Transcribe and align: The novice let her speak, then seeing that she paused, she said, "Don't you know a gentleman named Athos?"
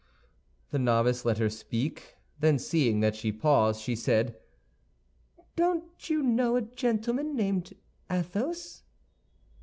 The 0.71 0.79
novice 0.79 1.25
let 1.25 1.37
her 1.37 1.51
speak, 1.51 2.15
then 2.39 2.57
seeing 2.57 3.01
that 3.01 3.15
she 3.15 3.31
paused, 3.31 3.79
she 3.81 3.95
said, 3.95 4.35
"Don't 5.55 6.09
you 6.09 6.23
know 6.23 6.55
a 6.55 6.61
gentleman 6.63 7.35
named 7.35 7.75
Athos?" 8.09 8.81